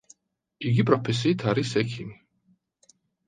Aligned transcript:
იგი 0.69 0.85
პროფესიით 0.89 1.45
არის 1.53 1.73
ექიმი. 1.83 2.17